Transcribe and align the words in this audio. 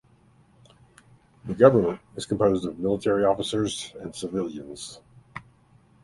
The 1.45 1.53
government 1.53 2.01
is 2.15 2.25
composed 2.25 2.65
of 2.65 2.79
military 2.79 3.23
officers 3.23 3.93
and 4.01 4.15
civilians. 4.15 4.99